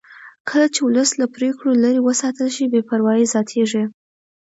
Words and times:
کله 0.47 0.67
چې 0.73 0.79
ولس 0.87 1.09
له 1.21 1.25
پرېکړو 1.35 1.71
لرې 1.83 2.01
وساتل 2.03 2.47
شي 2.55 2.65
بې 2.71 2.81
باوري 2.87 3.25
زیاتېږي 3.33 3.83